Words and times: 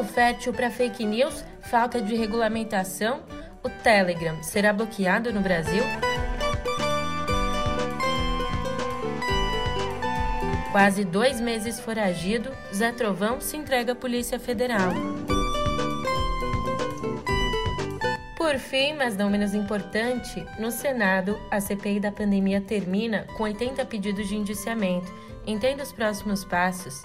Campo 0.00 0.14
fértil 0.14 0.54
para 0.54 0.70
fake 0.70 1.04
news, 1.04 1.44
falta 1.60 2.00
de 2.00 2.16
regulamentação. 2.16 3.20
O 3.62 3.68
Telegram 3.68 4.42
será 4.42 4.72
bloqueado 4.72 5.30
no 5.30 5.42
Brasil? 5.42 5.82
Quase 10.72 11.04
dois 11.04 11.38
meses 11.38 11.78
foragido, 11.78 12.50
Zé 12.74 12.92
Trovão 12.92 13.42
se 13.42 13.58
entrega 13.58 13.92
à 13.92 13.94
Polícia 13.94 14.40
Federal. 14.40 14.90
Por 18.38 18.58
fim, 18.58 18.94
mas 18.94 19.18
não 19.18 19.28
menos 19.28 19.52
importante, 19.52 20.46
no 20.58 20.70
Senado, 20.70 21.38
a 21.50 21.60
CPI 21.60 22.00
da 22.00 22.10
pandemia 22.10 22.62
termina 22.62 23.26
com 23.36 23.42
80 23.42 23.84
pedidos 23.84 24.28
de 24.28 24.34
indiciamento. 24.34 25.12
Entenda 25.46 25.82
os 25.82 25.92
próximos 25.92 26.42
passos. 26.42 27.02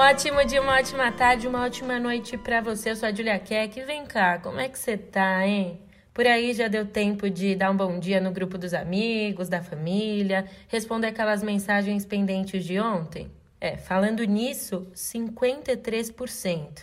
Ótimo 0.00 0.44
dia, 0.44 0.60
uma 0.60 0.76
ótima 0.76 1.12
tarde, 1.12 1.46
uma 1.46 1.64
ótima 1.64 2.00
noite 2.00 2.36
para 2.36 2.60
você. 2.60 2.90
Eu 2.90 2.96
sou 2.96 3.08
a 3.08 3.12
Julia 3.12 3.38
Keck. 3.38 3.80
Vem 3.84 4.04
cá, 4.04 4.38
como 4.38 4.58
é 4.58 4.68
que 4.68 4.78
você 4.78 4.96
tá, 4.96 5.46
hein? 5.46 5.80
Por 6.12 6.26
aí 6.26 6.52
já 6.52 6.68
deu 6.68 6.84
tempo 6.84 7.30
de 7.30 7.54
dar 7.54 7.70
um 7.70 7.76
bom 7.76 7.98
dia 7.98 8.20
no 8.20 8.32
grupo 8.32 8.58
dos 8.58 8.74
amigos, 8.74 9.48
da 9.48 9.62
família, 9.62 10.46
responder 10.68 11.08
aquelas 11.08 11.42
mensagens 11.42 12.04
pendentes 12.04 12.64
de 12.64 12.78
ontem? 12.78 13.30
É, 13.60 13.76
falando 13.76 14.24
nisso, 14.24 14.86
53%. 14.94 16.82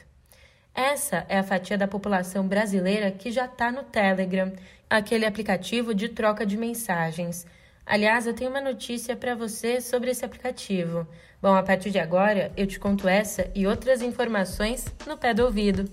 Essa 0.73 1.25
é 1.27 1.37
a 1.37 1.43
fatia 1.43 1.77
da 1.77 1.87
população 1.87 2.47
brasileira 2.47 3.11
que 3.11 3.29
já 3.29 3.45
está 3.45 3.71
no 3.71 3.83
Telegram, 3.83 4.53
aquele 4.89 5.25
aplicativo 5.25 5.93
de 5.93 6.09
troca 6.09 6.45
de 6.45 6.57
mensagens. 6.57 7.45
Aliás, 7.85 8.27
eu 8.27 8.33
tenho 8.33 8.49
uma 8.49 8.61
notícia 8.61 9.15
para 9.15 9.35
você 9.35 9.81
sobre 9.81 10.11
esse 10.11 10.23
aplicativo. 10.23 11.07
Bom, 11.41 11.55
a 11.55 11.63
partir 11.63 11.89
de 11.89 11.99
agora 11.99 12.51
eu 12.55 12.67
te 12.67 12.79
conto 12.79 13.07
essa 13.07 13.49
e 13.55 13.65
outras 13.65 14.01
informações 14.01 14.85
no 15.07 15.17
pé 15.17 15.33
do 15.33 15.43
ouvido. 15.43 15.89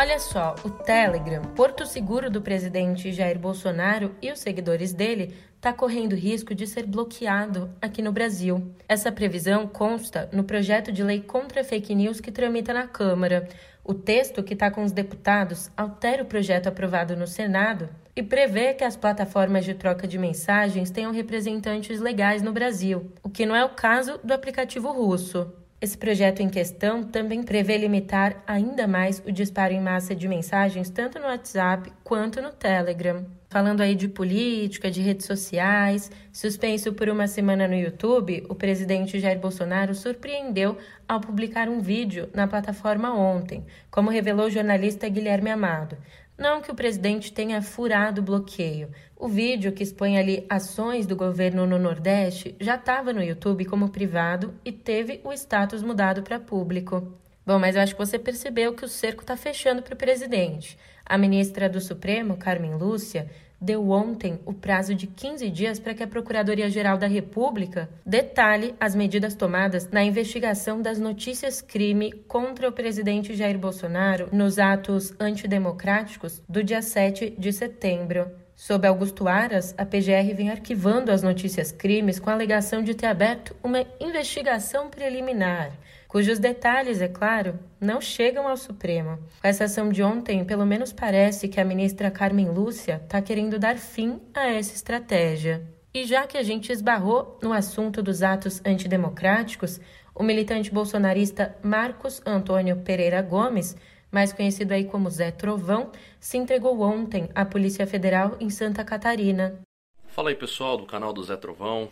Olha 0.00 0.20
só, 0.20 0.54
o 0.64 0.70
Telegram, 0.70 1.42
porto 1.56 1.84
seguro 1.84 2.30
do 2.30 2.40
presidente 2.40 3.10
Jair 3.10 3.36
Bolsonaro 3.36 4.14
e 4.22 4.30
os 4.30 4.38
seguidores 4.38 4.92
dele, 4.92 5.34
está 5.56 5.72
correndo 5.72 6.14
risco 6.14 6.54
de 6.54 6.68
ser 6.68 6.86
bloqueado 6.86 7.68
aqui 7.82 8.00
no 8.00 8.12
Brasil. 8.12 8.72
Essa 8.88 9.10
previsão 9.10 9.66
consta 9.66 10.28
no 10.32 10.44
projeto 10.44 10.92
de 10.92 11.02
lei 11.02 11.20
contra 11.20 11.64
fake 11.64 11.96
news 11.96 12.20
que 12.20 12.30
tramita 12.30 12.72
na 12.72 12.86
Câmara. 12.86 13.48
O 13.82 13.92
texto 13.92 14.40
que 14.40 14.54
está 14.54 14.70
com 14.70 14.84
os 14.84 14.92
deputados 14.92 15.68
altera 15.76 16.22
o 16.22 16.26
projeto 16.26 16.68
aprovado 16.68 17.16
no 17.16 17.26
Senado 17.26 17.88
e 18.14 18.22
prevê 18.22 18.74
que 18.74 18.84
as 18.84 18.96
plataformas 18.96 19.64
de 19.64 19.74
troca 19.74 20.06
de 20.06 20.16
mensagens 20.16 20.92
tenham 20.92 21.10
representantes 21.10 21.98
legais 21.98 22.40
no 22.40 22.52
Brasil, 22.52 23.10
o 23.20 23.28
que 23.28 23.44
não 23.44 23.56
é 23.56 23.64
o 23.64 23.70
caso 23.70 24.20
do 24.22 24.32
aplicativo 24.32 24.92
russo. 24.92 25.52
Esse 25.80 25.96
projeto 25.96 26.40
em 26.40 26.48
questão 26.48 27.04
também 27.04 27.40
prevê 27.44 27.78
limitar 27.78 28.42
ainda 28.44 28.88
mais 28.88 29.22
o 29.24 29.30
disparo 29.30 29.72
em 29.72 29.80
massa 29.80 30.12
de 30.12 30.26
mensagens 30.26 30.90
tanto 30.90 31.20
no 31.20 31.26
WhatsApp 31.26 31.92
quanto 32.02 32.42
no 32.42 32.50
Telegram. 32.50 33.24
Falando 33.48 33.80
aí 33.80 33.94
de 33.94 34.08
política, 34.08 34.90
de 34.90 35.00
redes 35.00 35.24
sociais, 35.24 36.10
suspenso 36.32 36.92
por 36.92 37.08
uma 37.08 37.28
semana 37.28 37.68
no 37.68 37.76
YouTube, 37.76 38.44
o 38.48 38.56
presidente 38.56 39.20
Jair 39.20 39.38
Bolsonaro 39.38 39.94
surpreendeu 39.94 40.76
ao 41.06 41.20
publicar 41.20 41.68
um 41.68 41.80
vídeo 41.80 42.28
na 42.34 42.48
plataforma 42.48 43.14
ontem, 43.14 43.64
como 43.88 44.10
revelou 44.10 44.46
o 44.46 44.50
jornalista 44.50 45.08
Guilherme 45.08 45.50
Amado. 45.50 45.96
Não 46.36 46.60
que 46.60 46.70
o 46.70 46.74
presidente 46.74 47.32
tenha 47.32 47.62
furado 47.62 48.20
o 48.20 48.24
bloqueio. 48.24 48.90
O 49.20 49.26
vídeo 49.26 49.72
que 49.72 49.82
expõe 49.82 50.16
ali 50.16 50.46
ações 50.48 51.04
do 51.04 51.16
governo 51.16 51.66
no 51.66 51.76
Nordeste 51.76 52.54
já 52.60 52.76
estava 52.76 53.12
no 53.12 53.20
YouTube 53.20 53.64
como 53.64 53.88
privado 53.88 54.54
e 54.64 54.70
teve 54.70 55.20
o 55.24 55.32
status 55.32 55.82
mudado 55.82 56.22
para 56.22 56.38
público. 56.38 57.18
Bom, 57.44 57.58
mas 57.58 57.74
eu 57.74 57.82
acho 57.82 57.96
que 57.96 58.06
você 58.06 58.16
percebeu 58.16 58.74
que 58.74 58.84
o 58.84 58.88
cerco 58.88 59.22
está 59.22 59.36
fechando 59.36 59.82
para 59.82 59.94
o 59.94 59.96
presidente. 59.96 60.78
A 61.04 61.18
ministra 61.18 61.68
do 61.68 61.80
Supremo, 61.80 62.36
Carmen 62.36 62.76
Lúcia, 62.76 63.28
deu 63.60 63.90
ontem 63.90 64.38
o 64.46 64.54
prazo 64.54 64.94
de 64.94 65.08
15 65.08 65.50
dias 65.50 65.80
para 65.80 65.94
que 65.94 66.02
a 66.04 66.06
Procuradoria-Geral 66.06 66.96
da 66.96 67.08
República 67.08 67.90
detalhe 68.06 68.76
as 68.78 68.94
medidas 68.94 69.34
tomadas 69.34 69.90
na 69.90 70.04
investigação 70.04 70.80
das 70.80 71.00
notícias 71.00 71.60
crime 71.60 72.12
contra 72.28 72.68
o 72.68 72.72
presidente 72.72 73.34
Jair 73.34 73.58
Bolsonaro 73.58 74.28
nos 74.30 74.60
atos 74.60 75.12
antidemocráticos 75.18 76.40
do 76.48 76.62
dia 76.62 76.80
7 76.80 77.34
de 77.36 77.52
setembro. 77.52 78.30
Sob 78.60 78.84
Augusto 78.88 79.28
Aras, 79.28 79.72
a 79.78 79.86
PGR 79.86 80.34
vem 80.34 80.50
arquivando 80.50 81.12
as 81.12 81.22
notícias 81.22 81.70
crimes 81.70 82.18
com 82.18 82.28
a 82.28 82.32
alegação 82.32 82.82
de 82.82 82.92
ter 82.92 83.06
aberto 83.06 83.54
uma 83.62 83.86
investigação 84.00 84.90
preliminar 84.90 85.70
cujos 86.08 86.38
detalhes, 86.38 87.02
é 87.02 87.06
claro, 87.06 87.58
não 87.78 88.00
chegam 88.00 88.48
ao 88.48 88.56
Supremo. 88.56 89.18
Com 89.40 89.46
essa 89.46 89.64
ação 89.64 89.90
de 89.90 90.02
ontem, 90.02 90.42
pelo 90.42 90.64
menos 90.64 90.90
parece 90.90 91.48
que 91.48 91.60
a 91.60 91.64
ministra 91.64 92.10
Carmen 92.10 92.48
Lúcia 92.48 93.00
está 93.04 93.20
querendo 93.20 93.58
dar 93.58 93.76
fim 93.76 94.18
a 94.34 94.48
essa 94.48 94.74
estratégia. 94.74 95.62
E 95.92 96.04
já 96.04 96.26
que 96.26 96.38
a 96.38 96.42
gente 96.42 96.72
esbarrou 96.72 97.38
no 97.42 97.52
assunto 97.52 98.02
dos 98.02 98.22
atos 98.22 98.62
antidemocráticos, 98.64 99.80
o 100.14 100.22
militante 100.22 100.72
bolsonarista 100.72 101.54
Marcos 101.62 102.22
Antônio 102.24 102.76
Pereira 102.78 103.20
Gomes, 103.20 103.76
mais 104.10 104.32
conhecido 104.32 104.72
aí 104.72 104.84
como 104.84 105.10
Zé 105.10 105.30
Trovão, 105.30 105.92
se 106.18 106.36
entregou 106.36 106.80
ontem 106.80 107.28
à 107.34 107.44
Polícia 107.44 107.86
Federal 107.86 108.36
em 108.40 108.50
Santa 108.50 108.84
Catarina. 108.84 109.60
Fala 110.08 110.30
aí 110.30 110.34
pessoal 110.34 110.76
do 110.76 110.86
canal 110.86 111.12
do 111.12 111.22
Zé 111.22 111.36
Trovão, 111.36 111.88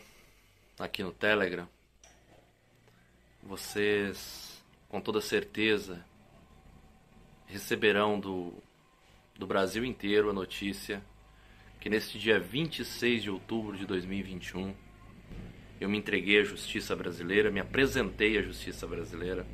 aqui 0.78 1.02
no 1.02 1.12
Telegram 1.12 1.68
vocês 3.46 4.60
com 4.88 5.00
toda 5.00 5.20
certeza 5.20 6.04
receberão 7.46 8.18
do, 8.18 8.52
do 9.38 9.46
Brasil 9.46 9.84
inteiro 9.84 10.28
a 10.30 10.32
notícia 10.32 11.00
que 11.80 11.88
neste 11.88 12.18
dia 12.18 12.40
26 12.40 13.22
de 13.22 13.30
outubro 13.30 13.76
de 13.76 13.86
2021 13.86 14.74
eu 15.80 15.88
me 15.88 15.98
entreguei 15.98 16.40
à 16.40 16.44
justiça 16.44 16.96
brasileira, 16.96 17.50
me 17.50 17.60
apresentei 17.60 18.36
à 18.38 18.42
justiça 18.42 18.86
brasileira, 18.86 19.46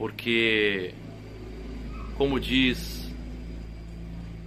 porque, 0.00 0.94
como 2.16 2.40
diz 2.40 3.12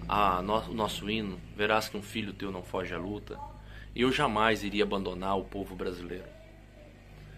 a 0.09 0.41
no, 0.41 0.57
o 0.57 0.73
nosso 0.73 1.07
hino, 1.07 1.39
verás 1.55 1.87
que 1.87 1.95
um 1.95 2.01
filho 2.01 2.33
teu 2.33 2.51
não 2.51 2.63
foge 2.63 2.91
à 2.91 2.97
luta, 2.97 3.37
eu 3.95 4.11
jamais 4.11 4.63
iria 4.63 4.83
abandonar 4.83 5.37
o 5.37 5.43
povo 5.43 5.75
brasileiro 5.75 6.33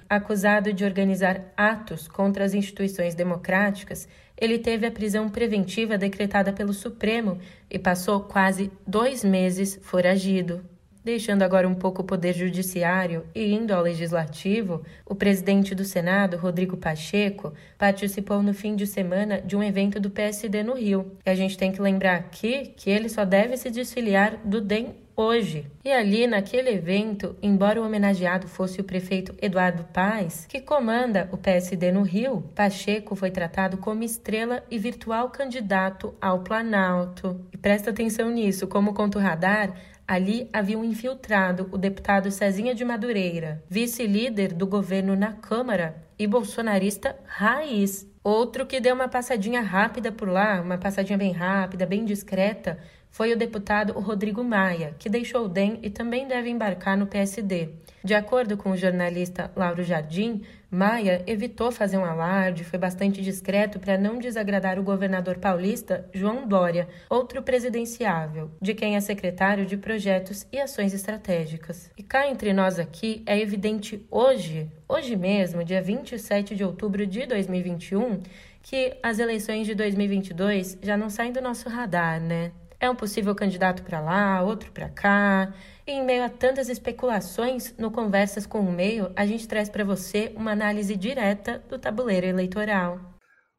acusado 0.08 0.72
de 0.72 0.86
organizar 0.86 1.42
atos 1.58 2.08
contra 2.08 2.46
as 2.46 2.53
instituições 2.53 3.16
democráticas, 3.16 4.08
ele 4.38 4.59
teve 4.59 4.86
a 4.86 4.92
prisão 4.92 5.28
preventiva 5.28 5.97
decretada 5.97 6.53
pelo 6.53 6.74
Supremo 6.74 7.40
e 7.70 7.80
passou 7.80 8.22
quase 8.22 8.72
dois 8.86 9.24
meses 9.24 9.80
foragido. 9.82 10.64
Deixando 11.06 11.44
agora 11.44 11.70
um 11.70 11.76
pouco 11.76 12.02
o 12.02 12.04
Poder 12.04 12.34
Judiciário 12.34 13.28
e 13.36 13.54
indo 13.54 13.72
ao 13.72 13.84
Legislativo, 13.84 14.82
o 15.06 15.14
presidente 15.14 15.76
do 15.76 15.86
Senado, 15.86 16.36
Rodrigo 16.36 16.76
Pacheco, 16.76 17.54
participou 17.78 18.42
no 18.42 18.56
fim 18.56 18.76
de 18.76 18.88
semana 18.88 19.40
de 19.40 19.56
um 19.56 19.62
evento 19.62 20.00
do 20.00 20.10
PSD 20.10 20.64
no 20.64 20.74
Rio. 20.74 21.12
E 21.24 21.30
a 21.30 21.36
gente 21.36 21.60
tem 21.60 21.72
que 21.72 21.80
lembrar 21.80 22.16
aqui 22.16 22.74
que 22.76 22.90
ele 22.90 23.08
só 23.08 23.24
deve 23.24 23.56
se 23.56 23.70
desfiliar 23.70 24.40
do 24.44 24.60
DEM 24.60 24.96
hoje. 25.16 25.68
E 25.84 25.92
ali, 25.92 26.28
naquele 26.28 26.72
evento, 26.72 27.35
embora 27.41 27.79
o 27.79 27.85
homenageado 27.85 28.47
fosse 28.47 28.82
o 28.82 28.84
prefeito 28.84 29.34
Eduardo 29.41 29.85
Paes, 29.94 30.46
que 30.46 30.59
comanda 30.59 31.29
o 31.32 31.38
PSD 31.38 31.91
no 31.91 32.02
Rio, 32.02 32.41
Pacheco 32.53 33.16
foi 33.16 33.32
tratado 33.32 33.78
como 33.78 34.03
estrela 34.03 34.64
e 34.70 34.78
virtual 34.78 35.29
candidato 35.29 36.14
ao 36.20 36.40
Planalto. 36.40 37.40
E 37.53 37.58
presta 37.58 37.91
atenção 37.91 38.29
nisso, 38.29 38.68
como 38.68 38.94
conta 38.94 39.18
o 39.18 39.22
radar, 39.22 39.74
Ali 40.07 40.47
havia 40.53 40.78
um 40.78 40.84
infiltrado, 40.84 41.67
o 41.72 41.78
deputado 41.79 42.29
Cezinha 42.29 42.75
de 42.75 42.85
Madureira, 42.85 43.63
vice-líder 43.67 44.53
do 44.53 44.67
governo 44.67 45.16
na 45.16 45.34
Câmara 45.34 45.96
e 46.17 46.28
bolsonarista 46.28 47.17
raiz. 47.25 48.07
Outro 48.23 48.67
que 48.67 48.79
deu 48.79 48.93
uma 48.93 49.07
passadinha 49.07 49.61
rápida 49.61 50.11
por 50.11 50.29
lá, 50.29 50.61
uma 50.61 50.78
passadinha 50.78 51.17
bem 51.17 51.31
rápida, 51.31 51.87
bem 51.87 52.05
discreta, 52.05 52.78
foi 53.09 53.34
o 53.34 53.37
deputado 53.37 53.93
Rodrigo 53.93 54.43
Maia, 54.43 54.93
que 54.99 55.09
deixou 55.09 55.46
o 55.46 55.49
DEM 55.49 55.79
e 55.81 55.90
também 55.90 56.28
deve 56.28 56.49
embarcar 56.49 56.96
no 56.96 57.07
PSD. 57.07 57.69
De 58.05 58.13
acordo 58.13 58.55
com 58.55 58.69
o 58.69 58.78
jornalista 58.78 59.52
Lauro 59.55 59.81
Jardim, 59.81 60.43
Maia 60.69 61.23
evitou 61.25 61.72
fazer 61.72 61.97
um 61.97 62.05
alarde, 62.05 62.63
foi 62.63 62.78
bastante 62.78 63.19
discreto 63.19 63.79
para 63.79 63.97
não 63.97 64.19
desagradar 64.19 64.78
o 64.78 64.84
governador 64.84 65.40
paulista 65.40 66.07
João 66.13 66.47
Dória, 66.47 66.87
outro 67.09 67.41
presidenciável, 67.41 68.52
de 68.61 68.75
quem 68.75 68.96
é 68.96 68.99
secretário 69.02 69.66
de 69.66 69.75
Projetos 69.75 70.46
e 70.52 70.59
Ações 70.59 70.93
Estratégicas. 70.93 71.90
E 71.97 72.03
cá 72.03 72.29
entre 72.29 72.53
nós 72.53 72.78
aqui 72.78 73.23
é 73.25 73.40
evidente 73.40 74.05
hoje, 74.11 74.69
hoje 74.87 75.16
mesmo, 75.16 75.63
dia 75.63 75.81
27 75.81 76.55
de 76.55 76.63
outubro 76.63 77.07
de 77.07 77.25
2021, 77.25 78.22
que 78.61 78.96
as 79.02 79.17
eleições 79.17 79.66
de 79.66 79.73
2022 79.73 80.78
já 80.79 80.96
não 80.96 81.09
saem 81.09 81.31
do 81.31 81.41
nosso 81.41 81.67
radar, 81.69 82.22
né? 82.22 82.52
É 82.79 82.87
um 82.87 82.96
possível 82.96 83.34
candidato 83.34 83.81
para 83.81 83.99
lá, 83.99 84.43
outro 84.43 84.72
para 84.72 84.90
cá. 84.90 85.52
Em 85.87 86.03
meio 86.03 86.23
a 86.23 86.29
tantas 86.29 86.67
especulações, 86.67 87.78
no 87.78 87.91
Conversas 87.91 88.47
com 88.47 88.59
o 88.59 88.72
Meio, 88.72 89.14
a 89.16 89.23
gente 89.23 89.47
traz 89.47 89.70
para 89.70 89.84
você 89.84 90.34
uma 90.35 90.52
análise 90.52 90.96
direta 90.96 91.59
do 91.59 91.78
tabuleiro 91.78 92.26
eleitoral. 92.26 92.99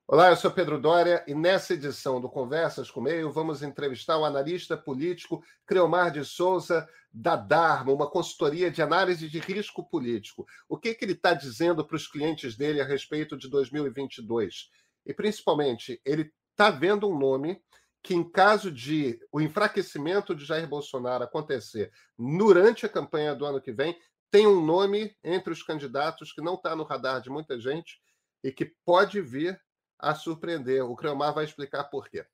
Olá, 0.09 0.31
eu 0.31 0.37
sou 0.37 0.51
Pedro 0.51 0.81
Dória 0.81 1.23
e 1.29 1.37
nessa 1.37 1.75
edição 1.75 2.21
do 2.21 2.29
Conversas 2.29 2.91
com 2.91 2.99
o 2.99 3.03
Meio 3.05 3.31
vamos 3.31 3.63
entrevistar 3.63 4.19
o 4.19 4.25
analista 4.25 4.77
político 4.77 5.41
Creomar 5.65 6.11
de 6.11 6.25
Souza 6.25 6.89
da 7.13 7.37
Dharma, 7.37 7.93
uma 7.93 8.11
consultoria 8.11 8.73
de 8.73 8.83
análise 8.83 9.29
de 9.29 9.39
risco 9.39 9.89
político. 9.89 10.45
O 10.69 10.77
que, 10.77 10.95
que 10.95 11.05
ele 11.05 11.13
está 11.13 11.33
dizendo 11.33 11.87
para 11.87 11.95
os 11.95 12.09
clientes 12.09 12.57
dele 12.57 12.81
a 12.81 12.85
respeito 12.85 13.37
de 13.37 13.49
2022? 13.49 14.69
E 15.07 15.15
principalmente, 15.15 16.01
ele 16.05 16.33
está 16.51 16.71
vendo 16.71 17.09
um 17.09 17.17
nome 17.17 17.63
que, 18.03 18.15
em 18.15 18.29
caso 18.29 18.71
de 18.71 19.19
o 19.33 19.41
enfraquecimento 19.41 20.35
de 20.35 20.45
Jair 20.45 20.69
Bolsonaro 20.69 21.25
acontecer 21.25 21.91
durante 22.19 22.87
a 22.87 22.89
campanha 22.89 23.35
do 23.35 23.45
ano 23.45 23.61
que 23.61 23.73
vem, 23.73 23.99
tem 24.31 24.47
um 24.47 24.65
nome 24.65 25.17
entre 25.25 25.53
os 25.53 25.63
candidatos 25.63 26.33
que 26.33 26.41
não 26.41 26.55
está 26.55 26.75
no 26.77 26.85
radar 26.85 27.21
de 27.21 27.31
muita 27.31 27.59
gente 27.59 28.01
e 28.43 28.53
que 28.53 28.73
pode 28.85 29.21
vir 29.21 29.61
a 29.99 30.15
surpreender. 30.15 30.85
O 30.85 30.95
Creomar 30.95 31.35
vai 31.35 31.45
explicar 31.45 31.85
por 31.85 32.09
quê. 32.09 32.25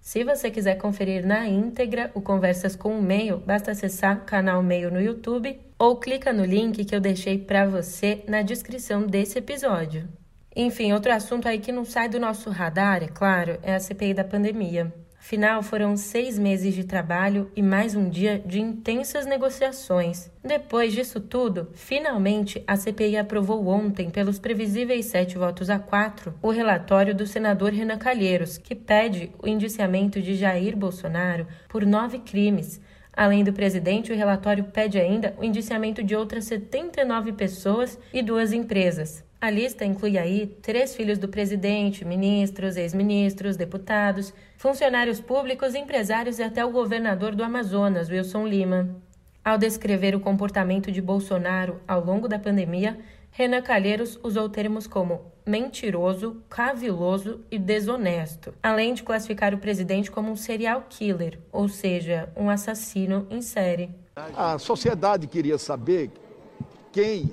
Se 0.00 0.22
você 0.22 0.50
quiser 0.50 0.76
conferir 0.76 1.26
na 1.26 1.46
íntegra 1.48 2.10
o 2.14 2.20
Conversas 2.20 2.76
com 2.76 2.98
o 2.98 3.02
Meio, 3.02 3.38
basta 3.38 3.70
acessar 3.70 4.18
o 4.18 4.24
canal 4.26 4.62
Meio 4.62 4.90
no 4.90 5.00
YouTube 5.00 5.58
ou 5.78 5.98
clica 5.98 6.32
no 6.32 6.44
link 6.44 6.84
que 6.84 6.94
eu 6.94 7.00
deixei 7.00 7.38
para 7.38 7.66
você 7.66 8.22
na 8.28 8.42
descrição 8.42 9.06
desse 9.06 9.38
episódio. 9.38 10.06
Enfim, 10.56 10.92
outro 10.92 11.12
assunto 11.12 11.48
aí 11.48 11.58
que 11.58 11.72
não 11.72 11.84
sai 11.84 12.08
do 12.08 12.20
nosso 12.20 12.48
radar, 12.48 13.02
é 13.02 13.08
claro, 13.08 13.58
é 13.60 13.74
a 13.74 13.80
CPI 13.80 14.14
da 14.14 14.22
pandemia. 14.22 14.92
Afinal, 15.18 15.62
foram 15.62 15.96
seis 15.96 16.38
meses 16.38 16.74
de 16.74 16.84
trabalho 16.84 17.50
e 17.56 17.62
mais 17.62 17.96
um 17.96 18.08
dia 18.08 18.38
de 18.38 18.60
intensas 18.60 19.26
negociações. 19.26 20.30
Depois 20.44 20.92
disso 20.92 21.18
tudo, 21.18 21.70
finalmente 21.72 22.62
a 22.66 22.76
CPI 22.76 23.16
aprovou 23.16 23.66
ontem, 23.66 24.10
pelos 24.10 24.38
previsíveis 24.38 25.06
sete 25.06 25.36
votos 25.36 25.70
a 25.70 25.78
quatro, 25.78 26.34
o 26.40 26.50
relatório 26.50 27.14
do 27.14 27.26
senador 27.26 27.72
Renan 27.72 27.98
Calheiros, 27.98 28.56
que 28.56 28.76
pede 28.76 29.32
o 29.42 29.48
indiciamento 29.48 30.20
de 30.20 30.36
Jair 30.36 30.76
Bolsonaro 30.76 31.48
por 31.68 31.84
nove 31.84 32.18
crimes. 32.18 32.80
Além 33.12 33.42
do 33.42 33.52
presidente, 33.52 34.12
o 34.12 34.16
relatório 34.16 34.64
pede 34.64 35.00
ainda 35.00 35.34
o 35.38 35.44
indiciamento 35.44 36.04
de 36.04 36.14
outras 36.14 36.44
79 36.44 37.32
pessoas 37.32 37.98
e 38.12 38.22
duas 38.22 38.52
empresas. 38.52 39.24
A 39.44 39.50
lista 39.50 39.84
inclui 39.84 40.16
aí 40.16 40.46
três 40.62 40.96
filhos 40.96 41.18
do 41.18 41.28
presidente, 41.28 42.02
ministros, 42.02 42.78
ex-ministros, 42.78 43.58
deputados, 43.58 44.32
funcionários 44.56 45.20
públicos, 45.20 45.74
empresários 45.74 46.38
e 46.38 46.42
até 46.42 46.64
o 46.64 46.70
governador 46.70 47.34
do 47.34 47.44
Amazonas, 47.44 48.08
Wilson 48.08 48.46
Lima. 48.46 48.88
Ao 49.44 49.58
descrever 49.58 50.14
o 50.14 50.20
comportamento 50.20 50.90
de 50.90 51.02
Bolsonaro 51.02 51.78
ao 51.86 52.02
longo 52.02 52.26
da 52.26 52.38
pandemia, 52.38 52.98
Renan 53.32 53.60
Calheiros 53.60 54.18
usou 54.22 54.48
termos 54.48 54.86
como 54.86 55.20
mentiroso, 55.44 56.42
caviloso 56.48 57.42
e 57.50 57.58
desonesto, 57.58 58.54
além 58.62 58.94
de 58.94 59.02
classificar 59.02 59.52
o 59.52 59.58
presidente 59.58 60.10
como 60.10 60.30
um 60.30 60.36
serial 60.36 60.86
killer, 60.88 61.38
ou 61.52 61.68
seja, 61.68 62.30
um 62.34 62.48
assassino 62.48 63.26
em 63.28 63.42
série. 63.42 63.90
A 64.16 64.58
sociedade 64.58 65.26
queria 65.26 65.58
saber 65.58 66.10
quem 66.90 67.30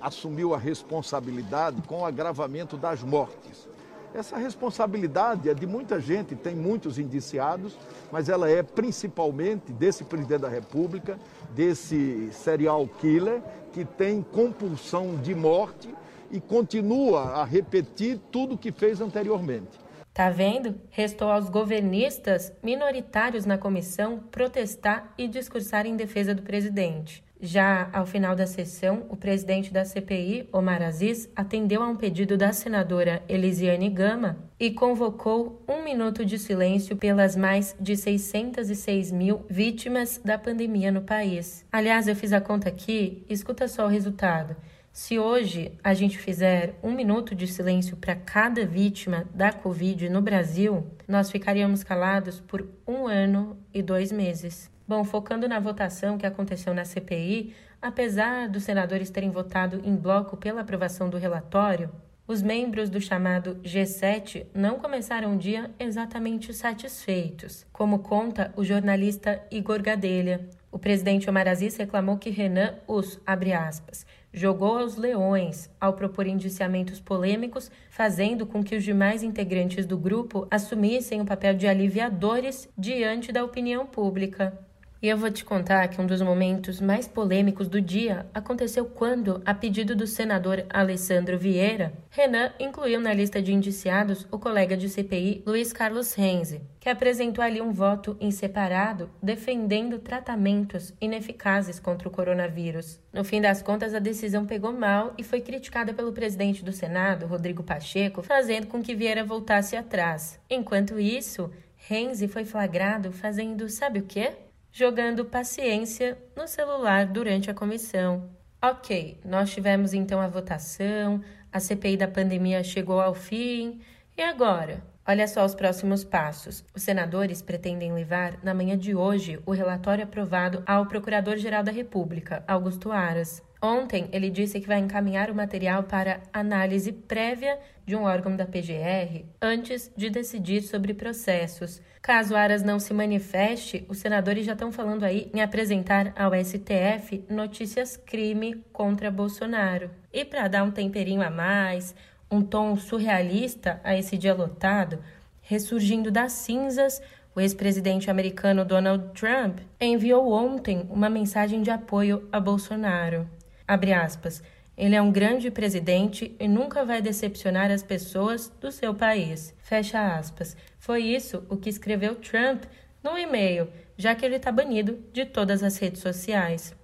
assumiu 0.00 0.54
a 0.54 0.58
responsabilidade 0.58 1.80
com 1.82 2.00
o 2.00 2.04
agravamento 2.04 2.76
das 2.76 3.02
mortes. 3.02 3.68
Essa 4.14 4.38
responsabilidade 4.38 5.48
é 5.48 5.52
de 5.52 5.66
muita 5.66 6.00
gente, 6.00 6.34
tem 6.34 6.54
muitos 6.54 6.98
indiciados, 6.98 7.76
mas 8.10 8.30
ela 8.30 8.48
é 8.48 8.62
principalmente 8.62 9.72
desse 9.72 10.04
presidente 10.04 10.40
da 10.40 10.48
República, 10.48 11.18
desse 11.54 12.30
serial 12.32 12.88
killer 12.98 13.42
que 13.72 13.84
tem 13.84 14.22
compulsão 14.22 15.16
de 15.16 15.34
morte 15.34 15.94
e 16.30 16.40
continua 16.40 17.34
a 17.34 17.44
repetir 17.44 18.18
tudo 18.32 18.54
o 18.54 18.58
que 18.58 18.72
fez 18.72 19.02
anteriormente. 19.02 19.86
Tá 20.14 20.30
vendo? 20.30 20.80
Restou 20.88 21.30
aos 21.30 21.50
governistas 21.50 22.50
minoritários 22.62 23.44
na 23.44 23.58
comissão 23.58 24.18
protestar 24.30 25.12
e 25.18 25.28
discursar 25.28 25.84
em 25.84 25.94
defesa 25.94 26.34
do 26.34 26.40
presidente. 26.40 27.25
Já 27.40 27.90
ao 27.92 28.06
final 28.06 28.34
da 28.34 28.46
sessão, 28.46 29.04
o 29.10 29.16
presidente 29.16 29.70
da 29.72 29.84
CPI, 29.84 30.48
Omar 30.50 30.82
Aziz, 30.82 31.28
atendeu 31.36 31.82
a 31.82 31.86
um 31.86 31.96
pedido 31.96 32.36
da 32.36 32.52
senadora 32.52 33.22
Elisiane 33.28 33.90
Gama 33.90 34.38
e 34.58 34.70
convocou 34.70 35.62
um 35.68 35.84
minuto 35.84 36.24
de 36.24 36.38
silêncio 36.38 36.96
pelas 36.96 37.36
mais 37.36 37.76
de 37.78 37.94
606 37.94 39.12
mil 39.12 39.44
vítimas 39.50 40.18
da 40.24 40.38
pandemia 40.38 40.90
no 40.90 41.02
país. 41.02 41.64
Aliás, 41.70 42.08
eu 42.08 42.16
fiz 42.16 42.32
a 42.32 42.40
conta 42.40 42.70
aqui, 42.70 43.22
escuta 43.28 43.68
só 43.68 43.84
o 43.84 43.90
resultado. 43.90 44.56
Se 44.90 45.18
hoje 45.18 45.72
a 45.84 45.92
gente 45.92 46.16
fizer 46.16 46.74
um 46.82 46.90
minuto 46.90 47.34
de 47.34 47.46
silêncio 47.46 47.98
para 47.98 48.16
cada 48.16 48.64
vítima 48.64 49.26
da 49.34 49.52
Covid 49.52 50.08
no 50.08 50.22
Brasil, 50.22 50.86
nós 51.06 51.30
ficaríamos 51.30 51.84
calados 51.84 52.40
por 52.40 52.66
um 52.86 53.06
ano 53.06 53.58
e 53.74 53.82
dois 53.82 54.10
meses. 54.10 54.74
Bom, 54.88 55.02
focando 55.02 55.48
na 55.48 55.58
votação 55.58 56.16
que 56.16 56.26
aconteceu 56.26 56.72
na 56.72 56.84
CPI, 56.84 57.52
apesar 57.82 58.48
dos 58.48 58.62
senadores 58.62 59.10
terem 59.10 59.30
votado 59.30 59.80
em 59.84 59.96
bloco 59.96 60.36
pela 60.36 60.60
aprovação 60.60 61.10
do 61.10 61.18
relatório, 61.18 61.90
os 62.28 62.40
membros 62.40 62.88
do 62.88 63.00
chamado 63.00 63.56
G7 63.64 64.46
não 64.54 64.78
começaram 64.78 65.34
o 65.34 65.38
dia 65.38 65.70
exatamente 65.78 66.52
satisfeitos, 66.54 67.66
como 67.72 68.00
conta 68.00 68.52
o 68.56 68.64
jornalista 68.64 69.42
Igor 69.50 69.82
Gadelha. 69.82 70.48
O 70.70 70.78
presidente 70.78 71.28
Omar 71.28 71.48
Aziz 71.48 71.76
reclamou 71.76 72.16
que 72.16 72.30
Renan 72.30 72.74
os, 72.86 73.20
abre 73.26 73.52
aspas, 73.52 74.06
jogou 74.32 74.78
aos 74.78 74.96
leões 74.96 75.70
ao 75.80 75.94
propor 75.94 76.26
indiciamentos 76.26 77.00
polêmicos, 77.00 77.70
fazendo 77.90 78.46
com 78.46 78.62
que 78.62 78.76
os 78.76 78.84
demais 78.84 79.22
integrantes 79.22 79.86
do 79.86 79.96
grupo 79.96 80.46
assumissem 80.50 81.20
o 81.20 81.24
papel 81.24 81.54
de 81.54 81.66
aliviadores 81.66 82.68
diante 82.76 83.32
da 83.32 83.44
opinião 83.44 83.86
pública. 83.86 84.65
E 85.06 85.08
eu 85.08 85.16
vou 85.16 85.30
te 85.30 85.44
contar 85.44 85.86
que 85.86 86.00
um 86.00 86.06
dos 86.06 86.20
momentos 86.20 86.80
mais 86.80 87.06
polêmicos 87.06 87.68
do 87.68 87.80
dia 87.80 88.26
aconteceu 88.34 88.84
quando, 88.86 89.40
a 89.46 89.54
pedido 89.54 89.94
do 89.94 90.04
senador 90.04 90.66
Alessandro 90.68 91.38
Vieira, 91.38 91.92
Renan 92.10 92.50
incluiu 92.58 92.98
na 92.98 93.14
lista 93.14 93.40
de 93.40 93.52
indiciados 93.52 94.26
o 94.32 94.38
colega 94.40 94.76
de 94.76 94.88
CPI 94.88 95.44
Luiz 95.46 95.72
Carlos 95.72 96.12
Renzi, 96.14 96.60
que 96.80 96.88
apresentou 96.88 97.44
ali 97.44 97.62
um 97.62 97.70
voto 97.70 98.16
em 98.18 98.32
separado 98.32 99.08
defendendo 99.22 100.00
tratamentos 100.00 100.92
ineficazes 101.00 101.78
contra 101.78 102.08
o 102.08 102.10
coronavírus. 102.10 102.98
No 103.12 103.22
fim 103.22 103.40
das 103.40 103.62
contas, 103.62 103.94
a 103.94 104.00
decisão 104.00 104.44
pegou 104.44 104.72
mal 104.72 105.14
e 105.16 105.22
foi 105.22 105.40
criticada 105.40 105.94
pelo 105.94 106.12
presidente 106.12 106.64
do 106.64 106.72
Senado, 106.72 107.26
Rodrigo 107.26 107.62
Pacheco, 107.62 108.24
fazendo 108.24 108.66
com 108.66 108.82
que 108.82 108.92
Vieira 108.92 109.22
voltasse 109.22 109.76
atrás. 109.76 110.40
Enquanto 110.50 110.98
isso, 110.98 111.48
Renzi 111.76 112.26
foi 112.26 112.44
flagrado 112.44 113.12
fazendo 113.12 113.68
sabe 113.68 114.00
o 114.00 114.02
quê? 114.02 114.32
Jogando 114.76 115.24
paciência 115.24 116.18
no 116.36 116.46
celular 116.46 117.06
durante 117.06 117.50
a 117.50 117.54
comissão. 117.54 118.28
Ok, 118.60 119.18
nós 119.24 119.50
tivemos 119.50 119.94
então 119.94 120.20
a 120.20 120.28
votação, 120.28 121.22
a 121.50 121.58
CPI 121.58 121.96
da 121.96 122.06
pandemia 122.06 122.62
chegou 122.62 123.00
ao 123.00 123.14
fim, 123.14 123.80
e 124.14 124.20
agora? 124.20 124.84
Olha 125.08 125.28
só 125.28 125.44
os 125.44 125.54
próximos 125.54 126.02
passos. 126.02 126.64
Os 126.74 126.82
senadores 126.82 127.40
pretendem 127.40 127.92
levar, 127.92 128.42
na 128.42 128.52
manhã 128.52 128.76
de 128.76 128.92
hoje, 128.92 129.38
o 129.46 129.52
relatório 129.52 130.02
aprovado 130.02 130.64
ao 130.66 130.86
Procurador-Geral 130.86 131.62
da 131.62 131.70
República, 131.70 132.42
Augusto 132.48 132.90
Aras. 132.90 133.40
Ontem, 133.62 134.08
ele 134.12 134.28
disse 134.28 134.60
que 134.60 134.66
vai 134.66 134.80
encaminhar 134.80 135.30
o 135.30 135.34
material 135.34 135.84
para 135.84 136.20
análise 136.32 136.90
prévia 136.90 137.56
de 137.86 137.94
um 137.94 138.02
órgão 138.02 138.34
da 138.34 138.44
PGR 138.44 139.24
antes 139.40 139.92
de 139.96 140.10
decidir 140.10 140.62
sobre 140.62 140.92
processos. 140.92 141.80
Caso 142.02 142.34
Aras 142.34 142.64
não 142.64 142.80
se 142.80 142.92
manifeste, 142.92 143.86
os 143.88 143.98
senadores 143.98 144.44
já 144.44 144.54
estão 144.54 144.72
falando 144.72 145.04
aí 145.04 145.30
em 145.32 145.40
apresentar 145.40 146.12
ao 146.16 146.32
STF 146.34 147.24
notícias 147.30 147.96
crime 147.96 148.64
contra 148.72 149.10
Bolsonaro. 149.10 149.88
E 150.12 150.24
para 150.24 150.48
dar 150.48 150.64
um 150.64 150.70
temperinho 150.70 151.22
a 151.22 151.30
mais, 151.30 151.94
um 152.30 152.42
tom 152.42 152.76
surrealista 152.76 153.80
a 153.84 153.96
esse 153.96 154.16
dia 154.16 154.34
lotado, 154.34 154.98
ressurgindo 155.42 156.10
das 156.10 156.32
cinzas, 156.32 157.00
o 157.34 157.40
ex-presidente 157.40 158.10
americano 158.10 158.64
Donald 158.64 159.12
Trump 159.12 159.58
enviou 159.80 160.32
ontem 160.32 160.86
uma 160.90 161.10
mensagem 161.10 161.62
de 161.62 161.70
apoio 161.70 162.26
a 162.32 162.40
Bolsonaro. 162.40 163.28
Aspas. 163.68 164.42
Ele 164.76 164.94
é 164.94 165.00
um 165.00 165.10
grande 165.10 165.50
presidente 165.50 166.36
e 166.38 166.46
nunca 166.46 166.84
vai 166.84 167.00
decepcionar 167.00 167.70
as 167.70 167.82
pessoas 167.82 168.52
do 168.60 168.70
seu 168.70 168.94
país. 168.94 169.54
Fecha 169.58 170.16
aspas. 170.16 170.56
Foi 170.78 171.02
isso 171.02 171.42
o 171.48 171.56
que 171.56 171.70
escreveu 171.70 172.14
Trump 172.14 172.64
no 173.02 173.16
e-mail, 173.18 173.68
já 173.96 174.14
que 174.14 174.24
ele 174.24 174.36
está 174.36 174.52
banido 174.52 174.98
de 175.12 175.24
todas 175.24 175.62
as 175.62 175.78
redes 175.78 176.00
sociais. 176.02 176.74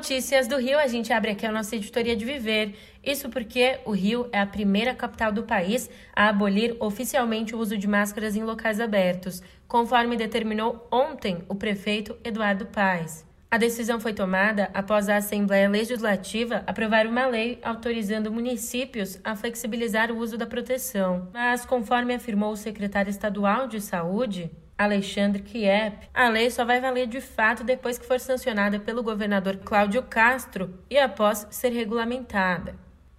Notícias 0.00 0.48
do 0.48 0.56
Rio, 0.56 0.78
a 0.78 0.86
gente 0.86 1.12
abre 1.12 1.30
aqui 1.30 1.44
a 1.44 1.52
nossa 1.52 1.76
editoria 1.76 2.16
de 2.16 2.24
Viver. 2.24 2.74
Isso 3.04 3.28
porque 3.28 3.80
o 3.84 3.90
Rio 3.90 4.30
é 4.32 4.40
a 4.40 4.46
primeira 4.46 4.94
capital 4.94 5.30
do 5.30 5.42
país 5.42 5.90
a 6.16 6.30
abolir 6.30 6.74
oficialmente 6.80 7.54
o 7.54 7.58
uso 7.58 7.76
de 7.76 7.86
máscaras 7.86 8.34
em 8.34 8.42
locais 8.42 8.80
abertos, 8.80 9.42
conforme 9.68 10.16
determinou 10.16 10.88
ontem 10.90 11.44
o 11.50 11.54
prefeito 11.54 12.16
Eduardo 12.24 12.64
Paes. 12.64 13.26
A 13.50 13.58
decisão 13.58 14.00
foi 14.00 14.14
tomada 14.14 14.70
após 14.72 15.06
a 15.10 15.16
Assembleia 15.16 15.68
Legislativa 15.68 16.64
aprovar 16.66 17.06
uma 17.06 17.26
lei 17.26 17.58
autorizando 17.62 18.32
municípios 18.32 19.20
a 19.22 19.36
flexibilizar 19.36 20.10
o 20.10 20.16
uso 20.16 20.38
da 20.38 20.46
proteção. 20.46 21.28
Mas, 21.30 21.66
conforme 21.66 22.14
afirmou 22.14 22.52
o 22.52 22.56
secretário 22.56 23.10
estadual 23.10 23.68
de 23.68 23.82
Saúde, 23.82 24.50
Alexandre 24.80 25.42
Kiep, 25.42 26.08
a 26.14 26.30
lei 26.30 26.50
só 26.50 26.64
vai 26.64 26.80
valer 26.80 27.06
de 27.06 27.20
fato 27.20 27.62
depois 27.62 27.98
que 27.98 28.06
for 28.06 28.18
sancionada 28.18 28.80
pelo 28.80 29.02
governador 29.02 29.58
Cláudio 29.58 30.02
Castro 30.02 30.72
e 30.88 30.96
após 30.96 31.46
ser 31.50 31.68
regulamentada. 31.68 32.74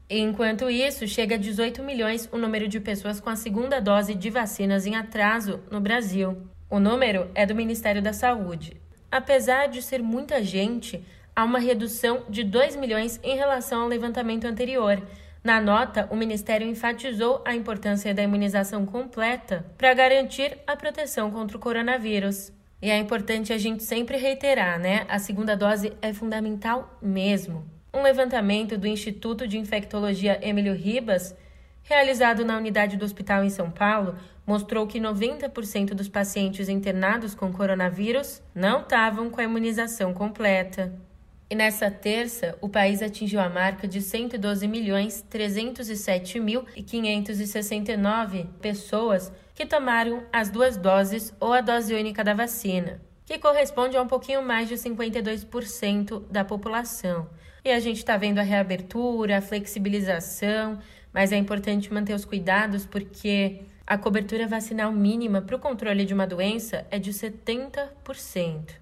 Enquanto 0.09 0.71
isso, 0.71 1.07
chega 1.07 1.35
a 1.35 1.37
18 1.37 1.83
milhões 1.83 2.27
o 2.31 2.37
número 2.39 2.67
de 2.67 2.79
pessoas 2.79 3.19
com 3.19 3.29
a 3.29 3.35
segunda 3.35 3.79
dose 3.79 4.15
de 4.15 4.31
vacinas 4.31 4.87
em 4.87 4.95
atraso 4.95 5.59
no 5.69 5.79
Brasil. 5.79 6.35
O 6.67 6.79
número 6.79 7.29
é 7.35 7.45
do 7.45 7.53
Ministério 7.53 8.01
da 8.01 8.11
Saúde. 8.11 8.81
Apesar 9.11 9.67
de 9.67 9.83
ser 9.83 10.01
muita 10.01 10.43
gente, 10.43 11.05
há 11.35 11.43
uma 11.43 11.59
redução 11.59 12.23
de 12.27 12.43
2 12.43 12.75
milhões 12.75 13.19
em 13.21 13.37
relação 13.37 13.83
ao 13.83 13.87
levantamento 13.87 14.45
anterior, 14.45 14.99
na 15.43 15.60
nota, 15.60 16.07
o 16.12 16.15
Ministério 16.15 16.67
enfatizou 16.67 17.41
a 17.43 17.55
importância 17.55 18.13
da 18.13 18.21
imunização 18.21 18.86
completa 18.86 19.65
para 19.75 19.91
garantir 19.91 20.55
a 20.67 20.75
proteção 20.75 21.31
contra 21.31 21.57
o 21.57 21.60
coronavírus. 21.60 22.53
E 22.79 22.91
é 22.91 22.98
importante 22.98 23.51
a 23.51 23.57
gente 23.57 23.83
sempre 23.83 24.17
reiterar, 24.17 24.79
né? 24.79 25.05
A 25.10 25.17
segunda 25.17 25.57
dose 25.57 25.93
é 26.00 26.13
fundamental 26.13 26.95
mesmo. 27.01 27.65
Um 27.91 28.03
levantamento 28.03 28.77
do 28.77 28.86
Instituto 28.86 29.48
de 29.48 29.57
Infectologia 29.57 30.39
Emílio 30.48 30.75
Ribas, 30.75 31.36
realizado 31.81 32.45
na 32.45 32.55
unidade 32.55 32.95
do 32.95 33.03
hospital 33.03 33.43
em 33.43 33.50
São 33.50 33.71
Paulo, 33.71 34.15
mostrou 34.45 34.86
que 34.86 35.00
90% 35.00 35.95
dos 35.95 36.07
pacientes 36.07 36.69
internados 36.69 37.33
com 37.33 37.51
coronavírus 37.51 38.43
não 38.53 38.81
estavam 38.81 39.29
com 39.31 39.41
a 39.41 39.43
imunização 39.43 40.13
completa. 40.13 40.93
E 41.51 41.55
nessa 41.55 41.91
terça, 41.91 42.58
o 42.62 42.70
país 42.70 43.01
atingiu 43.01 43.41
a 43.41 43.50
marca 43.50 43.86
de 43.86 44.00
112 44.01 44.65
milhões 44.70 45.22
307 45.29 46.39
mil 46.39 46.63
569 46.63 48.48
pessoas 48.62 49.34
que 49.53 49.65
tomaram 49.65 50.24
as 50.31 50.50
duas 50.50 50.77
doses 50.77 51.36
ou 51.41 51.51
a 51.51 51.60
dose 51.60 51.93
única 51.93 52.24
da 52.24 52.34
vacina, 52.34 53.01
que 53.25 53.38
corresponde 53.38 53.98
a 53.98 54.01
um 54.01 54.08
pouquinho 54.08 54.41
mais 54.41 54.70
de 54.70 54.75
52% 54.75 56.24
da 56.31 56.46
população. 56.46 57.29
E 57.65 57.70
a 57.70 57.81
gente 57.81 57.98
está 57.98 58.15
vendo 58.15 58.39
a 58.39 58.43
reabertura, 58.43 59.39
a 59.39 59.41
flexibilização, 59.41 60.79
mas 61.13 61.34
é 61.34 61.36
importante 61.36 61.93
manter 61.93 62.13
os 62.13 62.24
cuidados 62.24 62.86
porque 62.86 63.63
a 63.86 63.98
cobertura 63.98 64.48
vacinal 64.48 64.89
mínima 64.89 65.41
para 65.41 65.58
o 65.58 65.60
controle 65.60 66.05
de 66.05 66.13
uma 66.13 66.25
doença 66.25 66.88
é 66.89 66.98
de 66.98 67.12
70%. 67.12 68.80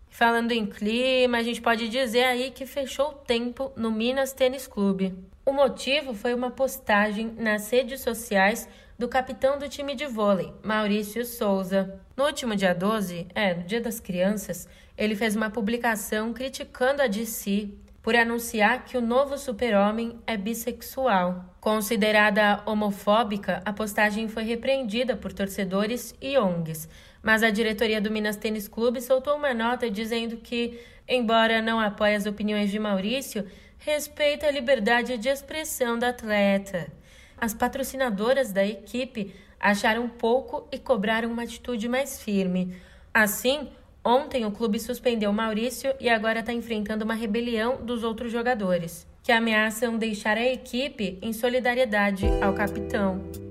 Falando 0.09 0.51
em 0.51 0.65
clima, 0.65 1.38
a 1.38 1.43
gente 1.43 1.62
pode 1.62 1.88
dizer 1.88 2.24
aí 2.24 2.51
que 2.51 2.65
fechou 2.65 3.12
o 3.12 3.13
tempo 3.13 3.71
no 3.77 3.91
Minas 3.91 4.33
Tênis 4.33 4.67
Clube. 4.67 5.13
O 5.45 5.53
motivo 5.53 6.13
foi 6.13 6.33
uma 6.33 6.51
postagem 6.51 7.31
nas 7.38 7.69
redes 7.71 8.01
sociais 8.01 8.67
do 8.97 9.07
capitão 9.07 9.59
do 9.59 9.69
time 9.69 9.95
de 9.95 10.07
vôlei, 10.07 10.51
Maurício 10.63 11.24
Souza. 11.24 12.01
No 12.17 12.25
último 12.25 12.55
dia 12.55 12.74
12, 12.74 13.27
é, 13.36 13.53
no 13.53 13.63
Dia 13.63 13.79
das 13.79 14.00
Crianças, 14.00 14.67
ele 14.97 15.15
fez 15.15 15.36
uma 15.36 15.51
publicação 15.51 16.33
criticando 16.33 17.03
a 17.03 17.07
DC 17.07 17.69
por 18.01 18.15
anunciar 18.15 18.86
que 18.86 18.97
o 18.97 19.01
novo 19.01 19.38
super-homem 19.38 20.17
é 20.25 20.36
bissexual. 20.36 21.45
Considerada 21.59 22.63
homofóbica, 22.65 23.62
a 23.63 23.71
postagem 23.71 24.27
foi 24.27 24.43
repreendida 24.43 25.15
por 25.15 25.31
torcedores 25.31 26.15
e 26.19 26.38
ONGs, 26.38 26.89
mas 27.21 27.43
a 27.43 27.50
diretoria 27.50 28.01
do 28.01 28.12
Minas 28.12 28.36
Tênis 28.36 28.67
Clube 28.67 29.01
soltou 29.01 29.36
uma 29.36 29.53
nota 29.53 29.89
dizendo 29.89 30.38
que, 30.38 30.79
embora 31.07 31.62
não 31.62 31.79
apoie 31.79 32.15
as 32.15 32.25
opiniões 32.25 32.69
de 32.71 32.79
Maurício, 32.79 33.45
respeita 33.77 34.47
a 34.47 34.51
liberdade 34.51 35.17
de 35.17 35.29
expressão 35.29 35.97
do 35.97 36.05
atleta. 36.05 36.91
As 37.39 37.53
patrocinadoras 37.53 38.51
da 38.51 38.65
equipe 38.65 39.33
acharam 39.59 40.07
pouco 40.09 40.67
e 40.71 40.77
cobraram 40.77 41.31
uma 41.31 41.43
atitude 41.43 41.88
mais 41.88 42.21
firme. 42.21 42.75
Assim, 43.13 43.69
ontem 44.03 44.45
o 44.45 44.51
clube 44.51 44.79
suspendeu 44.79 45.31
Maurício 45.31 45.93
e 46.00 46.09
agora 46.09 46.39
está 46.39 46.53
enfrentando 46.53 47.05
uma 47.05 47.13
rebelião 47.13 47.77
dos 47.77 48.03
outros 48.03 48.31
jogadores, 48.31 49.07
que 49.24 49.31
ameaçam 49.31 49.97
deixar 49.97 50.38
a 50.38 50.45
equipe 50.45 51.17
em 51.21 51.33
solidariedade 51.33 52.25
ao 52.41 52.53
capitão. 52.53 53.46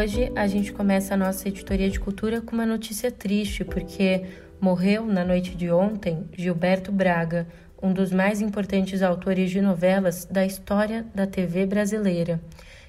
Hoje 0.00 0.32
a 0.34 0.46
gente 0.46 0.72
começa 0.72 1.12
a 1.12 1.16
nossa 1.16 1.46
editoria 1.46 1.90
de 1.90 2.00
cultura 2.00 2.40
com 2.40 2.52
uma 2.54 2.64
notícia 2.64 3.12
triste, 3.12 3.66
porque 3.66 4.22
morreu 4.58 5.04
na 5.04 5.22
noite 5.26 5.54
de 5.54 5.70
ontem 5.70 6.24
Gilberto 6.34 6.90
Braga, 6.90 7.46
um 7.82 7.92
dos 7.92 8.10
mais 8.10 8.40
importantes 8.40 9.02
autores 9.02 9.50
de 9.50 9.60
novelas 9.60 10.24
da 10.24 10.42
história 10.46 11.04
da 11.14 11.26
TV 11.26 11.66
brasileira. 11.66 12.40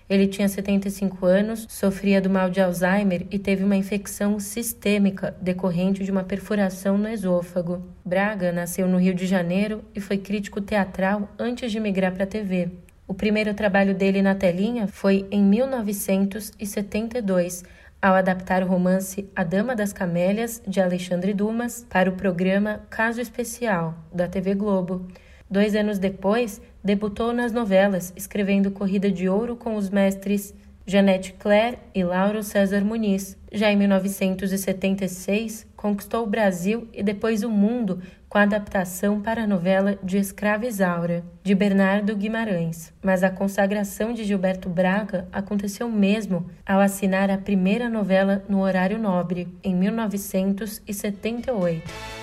Ele 0.10 0.26
tinha 0.26 0.48
75 0.48 1.26
anos, 1.26 1.68
sofria 1.70 2.22
do 2.22 2.30
mal 2.30 2.50
de 2.50 2.62
Alzheimer 2.62 3.28
e 3.30 3.38
teve 3.38 3.62
uma 3.66 3.76
infecção 3.76 4.40
sistêmica 4.40 5.36
decorrente 5.42 6.06
de 6.06 6.12
uma 6.12 6.24
perfuração 6.24 6.98
no 6.98 7.10
esôfago. 7.10 7.86
Braga 8.06 8.54
nasceu 8.54 8.88
no 8.88 8.98
Rio 8.98 9.14
de 9.14 9.28
Janeiro 9.28 9.84
e 9.94 10.00
foi 10.00 10.18
crítico 10.18 10.62
teatral 10.62 11.28
antes 11.38 11.74
de 11.74 11.80
migrar 11.82 12.14
para 12.14 12.24
a 12.24 12.28
TV. 12.28 12.70
O 13.12 13.14
primeiro 13.14 13.54
trabalho 13.54 13.94
dele 13.94 14.22
na 14.22 14.34
telinha 14.34 14.88
foi 14.88 15.28
em 15.30 15.44
1972, 15.44 17.62
ao 18.02 18.16
adaptar 18.16 18.64
o 18.64 18.66
romance 18.66 19.30
A 19.36 19.44
Dama 19.44 19.76
das 19.76 19.92
Camélias, 19.92 20.64
de 20.66 20.80
Alexandre 20.80 21.34
Dumas, 21.34 21.86
para 21.90 22.10
o 22.10 22.14
programa 22.14 22.80
Caso 22.90 23.20
Especial, 23.20 23.96
da 24.14 24.30
TV 24.30 24.56
Globo. 24.56 25.06
Dois 25.50 25.76
anos 25.76 26.00
depois, 26.00 26.62
debutou 26.82 27.34
nas 27.34 27.52
novelas, 27.52 28.14
escrevendo 28.16 28.72
Corrida 28.72 29.12
de 29.12 29.28
Ouro 29.28 29.58
com 29.58 29.76
os 29.76 29.90
mestres 29.90 30.54
Janete 30.86 31.34
Claire 31.34 31.80
e 31.94 32.02
Lauro 32.04 32.42
César 32.44 32.84
Muniz. 32.84 33.38
Já 33.52 33.72
em 33.72 33.76
1976, 33.76 35.68
conquistou 35.76 36.24
o 36.24 36.30
Brasil 36.30 36.88
e 36.94 37.04
depois 37.04 37.44
o 37.44 37.50
mundo 37.50 38.02
com 38.30 38.38
a 38.38 38.44
adaptação 38.44 39.20
para 39.20 39.44
a 39.44 39.48
novela 39.48 40.00
de 40.02 40.18
Escrava 40.18 40.66
Isaura, 40.66 41.22
de 41.44 41.54
Bernardo 41.54 42.16
Guimarães. 42.16 42.94
Mas 43.02 43.24
a 43.24 43.30
consagração 43.30 44.14
de 44.14 44.24
Gilberto 44.24 44.70
Braga 44.70 45.28
aconteceu 45.34 45.90
mesmo 45.90 46.50
ao 46.66 46.80
assinar 46.80 47.30
a 47.30 47.38
primeira 47.38 47.90
novela 47.90 48.42
no 48.48 48.62
horário 48.62 48.98
nobre, 48.98 49.50
em 49.62 49.76
1978. 49.76 52.21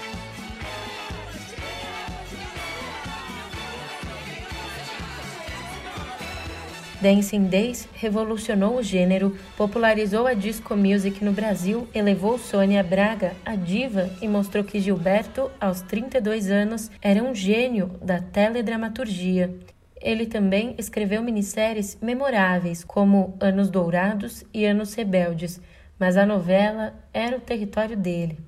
Dancing 7.01 7.45
Days 7.45 7.89
revolucionou 7.95 8.77
o 8.77 8.83
gênero, 8.83 9.37
popularizou 9.57 10.27
a 10.27 10.35
disco 10.35 10.77
music 10.77 11.25
no 11.25 11.33
Brasil, 11.33 11.89
elevou 11.95 12.37
Sônia 12.37 12.83
Braga 12.83 13.35
a 13.45 13.55
diva 13.55 14.11
e 14.21 14.27
mostrou 14.27 14.65
que 14.65 14.81
Gilberto, 14.81 15.49
aos 15.61 15.81
32 15.81 16.51
anos, 16.51 16.91
era 17.01 17.23
um 17.23 17.33
gênio 17.33 17.93
da 18.03 18.21
teledramaturgia. 18.21 19.55
Ele 20.01 20.27
também 20.27 20.75
escreveu 20.77 21.23
minisséries 21.23 21.97
memoráveis 22.03 22.83
como 22.83 23.37
Anos 23.39 23.71
Dourados 23.71 24.45
e 24.53 24.67
Anos 24.67 24.95
Rebeldes, 24.95 25.61
mas 26.01 26.17
a 26.17 26.27
novela 26.27 26.95
era 27.13 27.37
o 27.37 27.41
território 27.41 27.97
dele. 27.97 28.39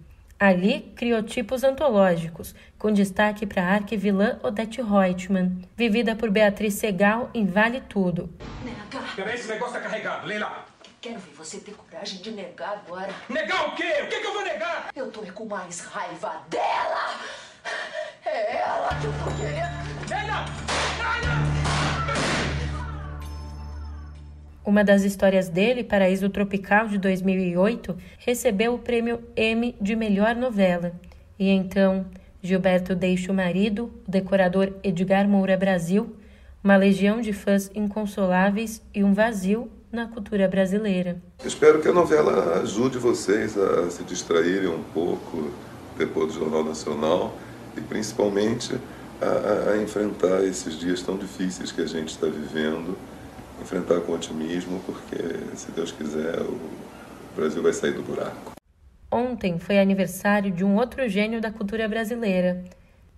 Ali 0.41 0.91
criou 0.97 1.23
tipos 1.23 1.63
antológicos, 1.63 2.55
com 2.79 2.91
destaque 2.91 3.45
para 3.45 3.63
a 3.63 3.75
arquivilã 3.75 4.41
Odete 4.43 4.81
Reutemann, 4.81 5.61
vivida 5.77 6.17
por 6.17 6.31
Beatriz 6.31 6.73
Segal 6.73 7.29
em 7.35 7.45
Vale 7.45 7.83
Tudo. 7.83 8.31
Nega! 8.65 9.05
Peraí, 9.15 9.35
esse 9.35 9.49
negócio 9.49 9.75
tá 9.75 9.81
carregado, 9.81 10.27
Leila! 10.27 10.65
Quero 10.99 11.19
ver 11.19 11.35
você 11.35 11.59
ter 11.59 11.75
coragem 11.75 12.23
de 12.23 12.31
negar 12.31 12.83
agora. 12.87 13.13
Negar 13.29 13.69
o 13.69 13.75
quê? 13.75 14.01
O 14.03 14.09
que, 14.09 14.19
que 14.19 14.27
eu 14.27 14.33
vou 14.33 14.43
negar? 14.43 14.89
Eu 14.97 15.11
tô 15.11 15.21
com 15.21 15.45
mais 15.45 15.81
raiva 15.81 16.43
dela! 16.49 17.21
É 18.25 18.57
ela 18.63 18.89
que 18.99 19.05
eu 19.05 19.13
tô 19.13 19.37
querendo! 19.37 20.09
Leila! 20.09 20.70
Uma 24.64 24.85
das 24.85 25.05
histórias 25.05 25.49
dele, 25.49 25.83
Paraíso 25.83 26.29
Tropical 26.29 26.87
de 26.87 26.99
2008, 26.99 27.97
recebeu 28.19 28.75
o 28.75 28.79
prêmio 28.79 29.21
Emmy 29.35 29.75
de 29.81 29.97
melhor 29.97 30.37
novela. 30.37 30.93
E 31.38 31.49
então, 31.49 32.05
Gilberto 32.43 32.95
deixa 32.95 33.33
o 33.33 33.35
marido, 33.35 33.90
o 34.07 34.11
decorador 34.11 34.71
Edgar 34.85 35.26
Moura 35.26 35.57
Brasil, 35.57 36.14
uma 36.62 36.76
legião 36.76 37.23
de 37.23 37.33
fãs 37.33 37.71
inconsoláveis 37.75 38.83
e 38.95 39.02
um 39.02 39.14
vazio 39.14 39.71
na 39.90 40.07
cultura 40.07 40.47
brasileira. 40.47 41.21
Espero 41.43 41.81
que 41.81 41.88
a 41.88 41.93
novela 41.93 42.61
ajude 42.61 42.99
vocês 42.99 43.57
a 43.57 43.90
se 43.90 44.05
distraírem 44.05 44.69
um 44.69 44.83
pouco 44.95 45.50
depois 45.97 46.35
do 46.35 46.40
Jornal 46.40 46.64
Nacional 46.64 47.35
e 47.79 47.81
principalmente 47.81 48.75
a, 49.23 49.73
a 49.73 49.83
enfrentar 49.83 50.45
esses 50.45 50.79
dias 50.79 51.00
tão 51.00 51.17
difíceis 51.17 51.73
que 51.73 51.81
a 51.81 51.87
gente 51.87 52.11
está 52.11 52.26
vivendo 52.26 52.97
enfrentar 53.61 54.00
com 54.00 54.12
otimismo, 54.12 54.81
porque 54.87 55.17
se 55.57 55.71
Deus 55.73 55.93
quiser, 55.93 56.40
o 56.40 56.59
Brasil 57.37 57.62
vai 57.62 57.73
sair 57.73 57.93
do 57.93 58.02
buraco. 58.02 58.52
Ontem 59.11 59.59
foi 59.59 59.79
aniversário 59.79 60.50
de 60.50 60.64
um 60.64 60.76
outro 60.76 61.09
gênio 61.09 61.40
da 61.40 61.50
cultura 61.50 61.88
brasileira, 61.88 62.64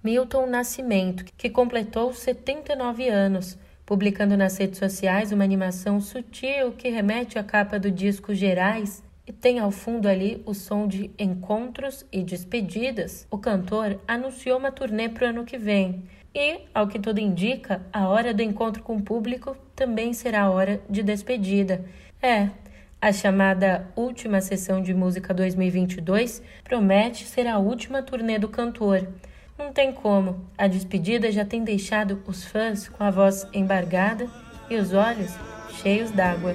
Milton 0.03 0.47
Nascimento, 0.47 1.25
que 1.37 1.51
completou 1.51 2.13
79 2.13 3.09
anos, 3.09 3.59
publicando 3.85 4.37
nas 4.37 4.57
redes 4.57 4.79
sociais 4.79 5.33
uma 5.33 5.45
animação 5.45 6.01
sutil 6.01 6.73
que 6.73 6.89
remete 6.89 7.39
à 7.39 7.45
capa 7.45 7.79
do 7.79 7.91
disco 7.91 8.35
Gerais 8.35 9.03
e 9.27 9.33
tem 9.33 9.59
ao 9.59 9.71
fundo 9.71 10.09
ali 10.09 10.43
o 10.45 10.55
som 10.55 10.89
de 10.89 11.11
encontros 11.19 12.05
e 12.11 12.23
despedidas. 12.23 13.27
O 13.31 13.39
cantor 13.39 14.01
anunciou 14.09 14.59
uma 14.59 14.73
turnê 14.73 15.09
para 15.09 15.27
o 15.27 15.31
ano 15.31 15.45
que 15.45 15.59
vem 15.59 16.03
e, 16.35 16.61
ao 16.75 16.87
que 16.87 16.99
tudo 16.99 17.19
indica, 17.19 17.83
a 17.93 18.09
hora 18.09 18.33
do 18.33 18.43
encontro 18.43 18.83
com 18.83 18.97
o 18.97 19.03
público 19.03 19.57
também 19.77 20.13
será 20.13 20.43
a 20.43 20.51
hora 20.51 20.81
de 20.89 21.03
despedida. 21.03 21.85
É, 22.23 22.49
a 23.01 23.13
chamada 23.13 23.89
Última 23.97 24.41
Sessão 24.41 24.81
de 24.81 24.95
Música 24.95 25.35
2022 25.35 26.41
promete 26.63 27.27
ser 27.27 27.47
a 27.47 27.59
última 27.59 28.03
turnê 28.03 28.39
do 28.39 28.49
cantor. 28.49 29.09
Não 29.59 29.73
tem 29.73 29.93
como, 29.93 30.47
a 30.57 30.67
despedida 30.67 31.31
já 31.31 31.45
tem 31.45 31.63
deixado 31.63 32.23
os 32.27 32.45
fãs 32.45 32.89
com 32.89 33.05
a 33.05 33.11
voz 33.11 33.47
embargada 33.53 34.29
e 34.71 34.77
os 34.77 34.93
olhos 34.93 35.33
cheios 35.83 36.11
d'água. 36.11 36.55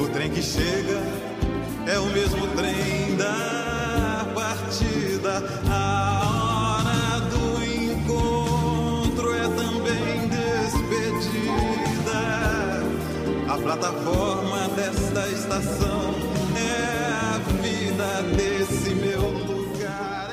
O 0.00 0.08
trem 0.10 0.30
que 0.30 0.42
chega 0.42 1.00
é 1.86 1.98
o 1.98 2.06
mesmo 2.06 2.46
trem 2.54 3.03
A 13.54 13.56
plataforma 13.56 14.68
desta 14.74 15.28
estação 15.28 16.10
é 16.58 17.04
a 17.14 17.38
vida 17.62 18.36
desse 18.36 18.92
meu 18.96 19.20
lugar. 19.20 20.28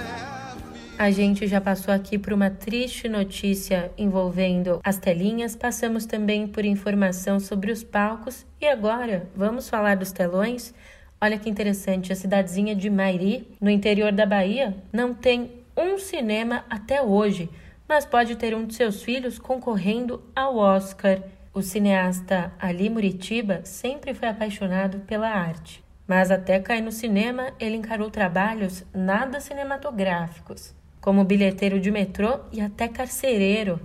É 0.98 1.04
a, 1.04 1.06
a 1.06 1.12
gente 1.12 1.46
já 1.46 1.62
passou 1.62 1.94
aqui 1.94 2.18
por 2.18 2.34
uma 2.34 2.50
triste 2.50 3.08
notícia 3.08 3.92
envolvendo 3.96 4.82
as 4.84 4.98
telinhas, 4.98 5.56
passamos 5.56 6.08
também 6.08 6.48
por 6.48 6.66
informação 6.66 7.40
sobre 7.40 7.72
os 7.72 7.84
palcos 7.84 8.44
e 8.60 8.66
agora 8.66 9.30
vamos 9.36 9.70
falar 9.70 9.98
dos 9.98 10.12
telões. 10.12 10.74
Olha 11.22 11.38
que 11.38 11.48
interessante, 11.48 12.12
a 12.12 12.16
cidadezinha 12.16 12.76
de 12.76 12.90
Mairi, 12.90 13.48
no 13.62 13.70
interior 13.70 14.12
da 14.12 14.26
Bahia, 14.26 14.76
não 14.92 15.14
tem 15.14 15.64
um 15.78 16.00
cinema 16.00 16.66
até 16.68 17.04
hoje, 17.04 17.52
mas 17.88 18.04
pode 18.04 18.36
ter 18.36 18.56
um 18.56 18.66
de 18.66 18.74
seus 18.74 19.04
filhos 19.04 19.38
concorrendo 19.38 20.24
ao 20.36 20.58
Oscar. 20.58 21.22
O 21.54 21.62
cineasta 21.62 22.54
Ali 22.58 22.90
Muritiba 22.90 23.60
sempre 23.66 24.14
foi 24.14 24.30
apaixonado 24.30 25.00
pela 25.00 25.28
arte, 25.28 25.84
mas 26.08 26.32
até 26.32 26.58
cair 26.62 26.82
no 26.82 26.94
cinema 26.94 27.52
ele 27.60 27.76
encarou 27.76 28.10
trabalhos 28.10 28.86
nada 28.94 29.42
cinematográficos, 29.42 30.74
como 31.02 31.26
bilheteiro 31.26 31.78
de 31.78 31.92
metrô 31.92 32.40
e 32.54 32.62
até 32.62 32.88
carcereiro. 32.88 33.82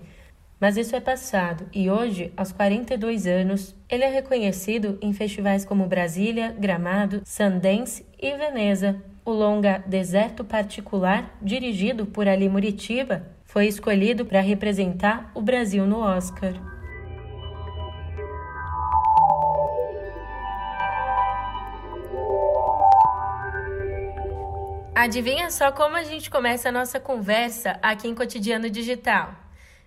Mas 0.60 0.76
isso 0.76 0.94
é 0.94 1.00
passado 1.00 1.66
e 1.72 1.90
hoje, 1.90 2.32
aos 2.36 2.52
42 2.52 3.26
anos, 3.26 3.74
ele 3.88 4.04
é 4.04 4.10
reconhecido 4.10 4.96
em 5.02 5.12
festivais 5.12 5.64
como 5.64 5.88
Brasília, 5.88 6.54
Gramado, 6.56 7.22
Sundance 7.24 8.06
e 8.16 8.36
Veneza. 8.36 9.02
O 9.24 9.32
longa 9.32 9.82
Deserto 9.84 10.44
Particular, 10.44 11.36
dirigido 11.42 12.06
por 12.06 12.28
Ali 12.28 12.48
Muritiba, 12.48 13.26
foi 13.44 13.66
escolhido 13.66 14.24
para 14.24 14.40
representar 14.40 15.32
o 15.34 15.42
Brasil 15.42 15.84
no 15.84 15.98
Oscar. 15.98 16.75
Adivinha 25.06 25.52
só 25.52 25.70
como 25.70 25.94
a 25.94 26.02
gente 26.02 26.28
começa 26.28 26.68
a 26.68 26.72
nossa 26.72 26.98
conversa 26.98 27.78
aqui 27.80 28.08
em 28.08 28.14
Cotidiano 28.14 28.68
Digital? 28.68 29.36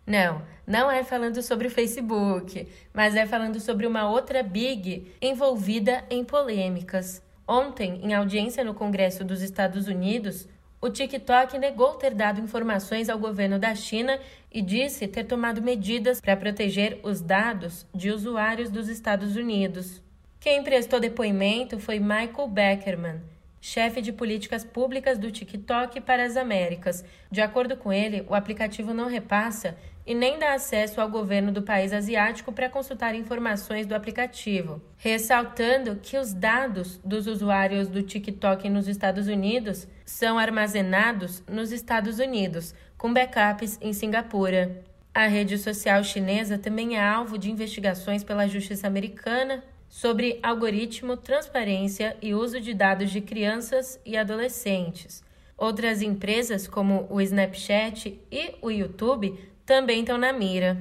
Não, 0.08 0.42
não 0.66 0.90
é 0.90 1.04
falando 1.04 1.42
sobre 1.42 1.68
o 1.68 1.70
Facebook, 1.70 2.66
mas 2.94 3.18
é 3.18 3.26
falando 3.26 3.60
sobre 3.60 3.86
uma 3.86 4.10
outra 4.10 4.42
big 4.42 5.14
envolvida 5.22 6.06
em 6.10 6.24
polêmicas. 6.24 7.22
Ontem, 7.46 8.00
em 8.02 8.14
audiência 8.14 8.64
no 8.64 8.74
Congresso 8.74 9.26
dos 9.26 9.42
Estados 9.42 9.90
Unidos, 9.90 10.48
o 10.80 10.90
TikTok 10.90 11.60
negou 11.60 11.96
ter 11.96 12.16
dado 12.16 12.40
informações 12.40 13.10
ao 13.10 13.20
governo 13.20 13.60
da 13.60 13.76
China 13.76 14.18
e 14.50 14.62
disse 14.62 15.06
ter 15.06 15.26
tomado 15.26 15.62
medidas 15.62 16.22
para 16.22 16.38
proteger 16.38 16.98
os 17.04 17.20
dados 17.20 17.86
de 17.94 18.10
usuários 18.10 18.70
dos 18.70 18.88
Estados 18.88 19.36
Unidos. 19.36 20.02
Quem 20.40 20.64
prestou 20.64 20.98
depoimento 20.98 21.78
foi 21.78 22.00
Michael 22.00 22.48
Beckerman 22.48 23.20
chefe 23.62 24.02
de 24.02 24.14
políticas 24.14 24.64
públicas 24.64 25.18
do 25.18 25.32
TikTok 25.32 26.02
para 26.02 26.24
as 26.24 26.38
Américas. 26.38 27.04
De 27.32 27.42
acordo 27.42 27.76
com 27.76 27.92
ele, 27.92 28.26
o 28.28 28.36
aplicativo 28.36 28.94
não 28.94 29.08
repassa 29.08 29.76
e 30.06 30.16
nem 30.16 30.40
dá 30.40 30.54
acesso 30.54 31.00
ao 31.00 31.08
governo 31.08 31.52
do 31.52 31.62
país 31.62 31.94
asiático 31.94 32.52
para 32.52 32.70
consultar 32.70 33.14
informações 33.14 33.86
do 33.86 33.94
aplicativo, 33.94 34.82
ressaltando 34.98 35.98
que 35.98 36.18
os 36.18 36.34
dados 36.34 37.00
dos 37.06 37.28
usuários 37.28 37.88
do 37.88 38.02
TikTok 38.02 38.68
nos 38.70 38.88
Estados 38.88 39.28
Unidos 39.28 39.88
são 40.06 40.40
armazenados 40.40 41.44
nos 41.48 41.72
Estados 41.72 42.18
Unidos, 42.18 42.74
com 42.98 43.14
backups 43.14 43.78
em 43.82 43.94
Singapura. 43.94 44.84
A 45.14 45.28
rede 45.28 45.58
social 45.58 46.04
chinesa 46.04 46.58
também 46.58 46.98
é 46.98 47.04
alvo 47.04 47.38
de 47.38 47.52
investigações 47.52 48.24
pela 48.24 48.48
justiça 48.48 48.88
americana 48.88 49.64
sobre 49.90 50.40
algoritmo, 50.44 51.18
transparência 51.18 52.16
e 52.22 52.34
uso 52.34 52.62
de 52.62 52.74
dados 52.74 53.12
de 53.12 53.20
crianças 53.20 54.00
e 54.06 54.16
adolescentes. 54.16 55.24
Outras 55.58 56.02
empresas, 56.02 56.68
como 56.68 57.06
o 57.10 57.20
Snapchat 57.20 58.18
e 58.32 58.56
o 58.62 58.70
YouTube, 58.70 59.38
também 59.66 60.02
estão 60.02 60.18
na 60.18 60.32
mira. 60.32 60.78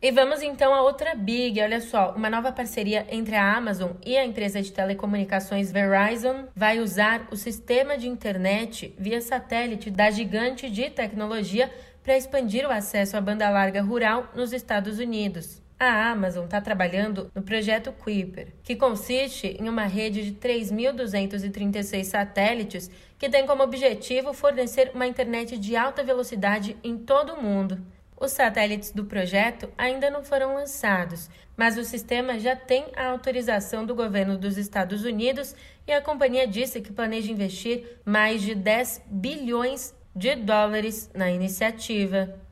E 0.00 0.12
vamos 0.12 0.42
então 0.42 0.72
a 0.72 0.82
outra 0.82 1.14
big, 1.14 1.60
olha 1.60 1.80
só, 1.80 2.12
uma 2.12 2.30
nova 2.30 2.52
parceria 2.52 3.06
entre 3.10 3.34
a 3.34 3.56
Amazon 3.56 3.92
e 4.06 4.16
a 4.16 4.24
empresa 4.24 4.62
de 4.62 4.70
telecomunicações 4.70 5.72
Verizon 5.72 6.44
vai 6.54 6.78
usar 6.78 7.26
o 7.32 7.36
sistema 7.36 7.98
de 7.98 8.06
internet 8.06 8.94
via 8.96 9.20
satélite 9.20 9.90
da 9.90 10.08
gigante 10.10 10.70
de 10.70 10.88
tecnologia 10.90 11.68
para 12.04 12.16
expandir 12.16 12.64
o 12.64 12.70
acesso 12.70 13.16
à 13.16 13.20
banda 13.20 13.50
larga 13.50 13.82
rural 13.82 14.30
nos 14.36 14.52
Estados 14.52 15.00
Unidos. 15.00 15.60
A 15.80 16.10
Amazon 16.10 16.44
está 16.44 16.60
trabalhando 16.60 17.30
no 17.32 17.40
projeto 17.40 17.92
Kuiper, 17.92 18.48
que 18.64 18.74
consiste 18.74 19.56
em 19.60 19.68
uma 19.68 19.84
rede 19.84 20.24
de 20.24 20.32
3.236 20.32 22.02
satélites 22.02 22.90
que 23.16 23.30
tem 23.30 23.46
como 23.46 23.62
objetivo 23.62 24.32
fornecer 24.32 24.90
uma 24.92 25.06
internet 25.06 25.56
de 25.56 25.76
alta 25.76 26.02
velocidade 26.02 26.76
em 26.82 26.98
todo 26.98 27.34
o 27.34 27.40
mundo. 27.40 27.80
Os 28.20 28.32
satélites 28.32 28.90
do 28.90 29.04
projeto 29.04 29.70
ainda 29.78 30.10
não 30.10 30.24
foram 30.24 30.54
lançados, 30.54 31.30
mas 31.56 31.78
o 31.78 31.84
sistema 31.84 32.40
já 32.40 32.56
tem 32.56 32.86
a 32.96 33.10
autorização 33.10 33.86
do 33.86 33.94
governo 33.94 34.36
dos 34.36 34.58
Estados 34.58 35.04
Unidos 35.04 35.54
e 35.86 35.92
a 35.92 36.02
companhia 36.02 36.48
disse 36.48 36.80
que 36.80 36.92
planeja 36.92 37.30
investir 37.30 38.00
mais 38.04 38.42
de 38.42 38.56
10 38.56 39.02
bilhões 39.06 39.94
de 40.12 40.34
dólares 40.34 41.08
na 41.14 41.30
iniciativa. 41.30 42.47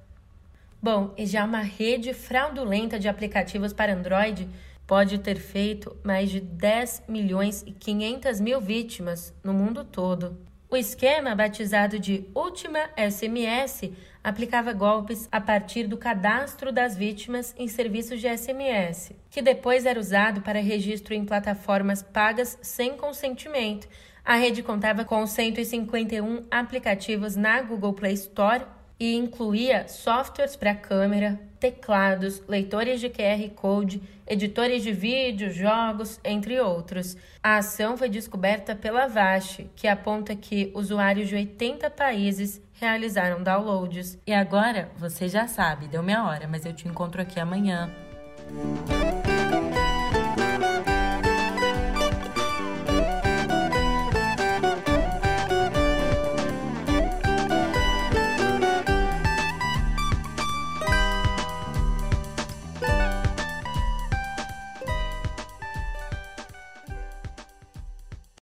Bom, 0.81 1.15
e 1.17 1.27
já 1.27 1.45
uma 1.45 1.63
rede 1.63 2.13
fraudulenta 2.13 2.99
de 2.99 3.09
aplicativos 3.09 3.73
para 3.73 3.95
Android 3.95 4.49
pode 4.87 5.19
ter 5.19 5.37
feito 5.37 5.97
mais 6.05 6.31
de 6.31 6.41
10 6.41 7.05
milhões 7.09 7.65
e 7.67 7.73
500 7.73 8.41
mil 8.41 8.61
vítimas 8.61 9.35
no 9.43 9.53
mundo 9.53 9.85
todo. 9.85 10.39
O 10.69 10.77
esquema, 10.77 11.35
batizado 11.35 11.99
de 11.99 12.27
Última 12.35 12.91
SMS, 12.97 13.93
aplicava 14.23 14.73
golpes 14.73 15.29
a 15.31 15.41
partir 15.41 15.87
do 15.87 15.97
cadastro 15.97 16.73
das 16.73 16.97
vítimas 16.97 17.55
em 17.57 17.69
serviços 17.69 18.21
de 18.21 18.29
SMS, 18.37 19.13
que 19.31 19.41
depois 19.41 19.87
era 19.87 19.99
usado 19.99 20.43
para 20.43 20.61
registro 20.61 21.15
em 21.15 21.25
plataformas 21.25 22.03
pagas 22.03 22.59
sem 22.61 22.97
consentimento. 22.97 23.89
A 24.25 24.35
rede 24.35 24.61
contava 24.61 25.05
com 25.05 25.25
151 25.25 26.47
aplicativos 26.51 27.37
na 27.37 27.63
Google 27.63 27.95
Play 27.95 28.15
Store 28.15 28.65
e 28.99 29.15
incluía 29.15 29.89
softwares 29.89 30.57
para 30.57 30.75
câmera, 30.75 31.41
teclados, 31.61 32.43
leitores 32.49 33.01
de 33.01 33.11
QR 33.11 33.49
Code, 33.55 34.03
editores 34.27 34.83
de 34.83 34.93
vídeo, 34.93 35.51
jogos, 35.51 36.19
entre 36.25 36.59
outros. 36.61 37.17
A 37.43 37.59
ação 37.59 37.97
foi 37.97 38.09
descoberta 38.09 38.75
pela 38.75 39.07
Vache, 39.07 39.71
que 39.77 39.87
aponta 39.87 40.35
que 40.35 40.73
usuários 40.75 41.29
de 41.29 41.35
80 41.35 41.91
países 41.91 42.61
realizaram 42.75 43.43
downloads. 43.43 44.19
E 44.27 44.33
agora, 44.33 44.91
você 44.97 45.29
já 45.29 45.47
sabe, 45.47 45.89
deu 45.89 46.03
minha 46.03 46.25
hora, 46.25 46.49
mas 46.49 46.65
eu 46.65 46.73
te 46.73 46.89
encontro 46.89 47.21
aqui 47.21 47.39
amanhã. 47.39 47.91